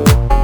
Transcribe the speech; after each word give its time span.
you 0.00 0.37